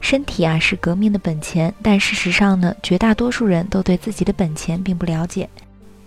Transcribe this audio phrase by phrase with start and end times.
[0.00, 5.48] 身体啊是革命的本钱，但事实上呢，绝大多数人都对自己的本钱并不了解。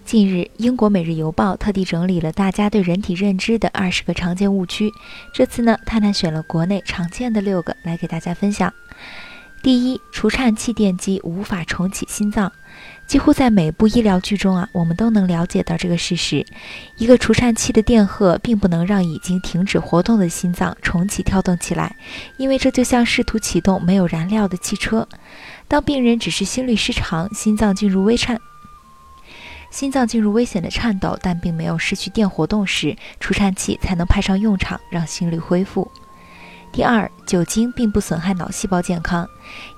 [0.04, 4.91] 近日，英国《每日邮报》特地整理了大家对人体认知的二十个常见误区，
[5.34, 8.73] 这次呢，探探选了国内常见的六个来给大家分享。
[9.64, 12.52] 第一，除颤器电击无法重启心脏。
[13.06, 16.44] 几乎在每部医疗剧中啊，我们都能了解到这个事实：
[16.98, 21.96] 一个除颤器的电荷并不能让已经停止活动的心脏重启跳动起来，
[22.38, 25.08] 因为这就像试图启动没有燃料的汽车。
[25.68, 28.40] 当病人只是心律失常，心脏进入微颤，
[29.70, 35.91] 心脏进入危险的颤抖，但并没有失去电活动时，除颤器才能派上用场，让心率恢复。
[36.74, 39.27] 第二，酒精并不损害脑细胞健康。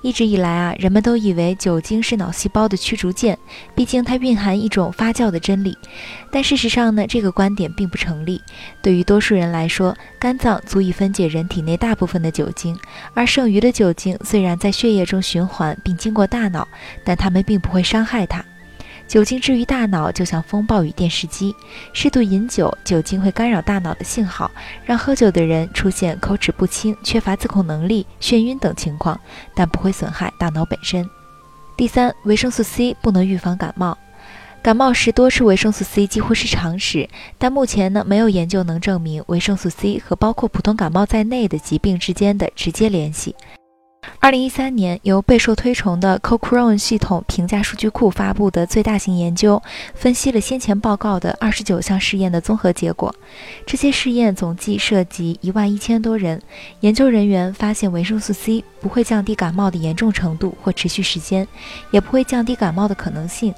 [0.04, 3.36] 一直以来啊，人们都以为酒精是脑细胞的驱逐舰，
[3.74, 5.76] 毕竟它蕴含一种发酵的真理。
[6.32, 8.40] 但事实上呢，这个观点并不成立。
[8.84, 12.78] 对于多数人来说，肝脏足以分解人体内大部分的酒精，
[13.16, 16.68] 而剩余的酒精虽然在血液中循环并经过大脑，
[17.04, 18.46] 但它们并不会伤害它。
[19.08, 21.56] 酒精至于大脑，就像风暴与电视机。
[21.94, 24.50] 适度饮酒，酒精会干扰大脑的信号，
[24.86, 29.20] 让喝酒的人出现口齿不清、缺乏自控能力、眩晕等情况，
[29.54, 31.08] 但不会损害大脑本身。
[31.78, 33.98] 第三，维生素 C 不能预防感冒。
[34.62, 43.36] 感冒时多吃维生素 C 几乎是常识，但目前呢，没有研究能证明维生素 C 和包括普通感冒在内的疾病之间的直接联系。
[44.20, 49.62] 二零一三年，由备受推崇的 Cochrane 系统评价数据库发布的最大型研究，
[49.94, 53.14] 分析了先前报告的二十九项试验的综合结果。
[53.66, 56.42] 这些试验总计涉及一万一千多人。
[56.80, 61.46] 研究人员发现，维生素 C 不会降低感冒的严重程度或持续时间，
[61.92, 63.54] 也不会降低感冒的可能性。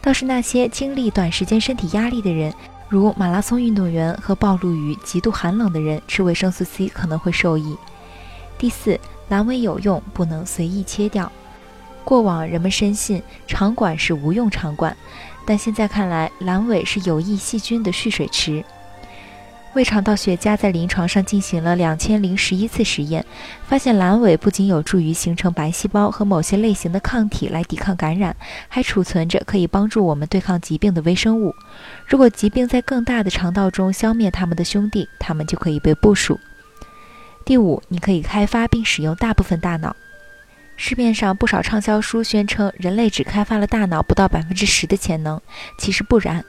[0.00, 2.54] 倒是那些经历短时间身体压力的人，
[2.88, 7.76] 如马拉松运动员和暴露于极度寒冷的人，吃维生素 C 可能会受益。
[8.56, 9.00] 第四。
[9.30, 11.30] 阑尾有用，不能随意切掉。
[12.04, 14.94] 过往人们深信肠管是无用肠管，
[15.46, 18.62] 但现在看来，阑尾是有益细菌的蓄水池。
[19.72, 23.26] 胃肠道学家在临床上进行了两千零十一次实验，
[23.66, 28.36] 发现阑尾不仅有助于形成白细胞和某些类型的抗体来抵抗感染，
[28.68, 31.52] 还储存着可以帮助我们对抗疾病的微生物。
[32.06, 36.38] 如果疾病在更大的肠道中消灭它们的兄弟，它们就可以被部署。
[37.44, 39.94] 第五，你可以开发并使用大部分大脑。
[40.76, 45.40] 市面上不少畅销书宣称人类只开发了大脑不到百分之十的潜能，
[45.78, 46.44] 其实不然。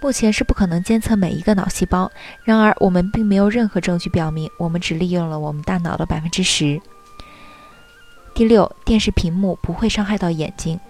[0.00, 2.10] 目前是不可能监测每一个脑细胞，
[2.44, 6.80] 然而我们并没有任何证据表明我们只利用了我们大脑的百分之十。
[8.34, 10.80] 第六，电视屏幕不会伤害到眼睛。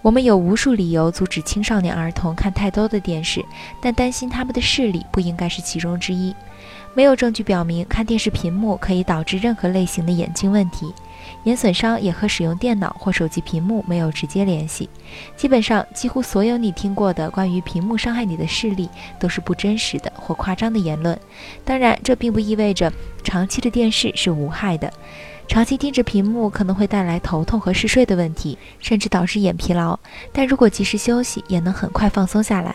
[0.00, 3.44] 我们有无数理由阻止青少年儿童看太多的电视，
[3.80, 6.34] 但担心他们的视力不应该是其中之一。
[6.94, 10.92] 没有证据表明看电视屏幕可以导致任何类型的眼睛问题，
[11.44, 14.90] 眼损伤也和使用电脑或手机屏幕没有直接联系。
[15.34, 21.18] 基本上，几乎所有你听过的关于屏幕伤害你的视力都是不真实的或夸张的言论。
[21.64, 22.92] 当然，这并不意味着
[23.24, 24.92] 长期的电视是无害的。
[25.48, 29.98] 长期盯着屏幕可能会带来头痛和嗜睡的问题，甚至导致眼疲劳。
[30.32, 32.74] 但如果及时休息，也能很快放松下来。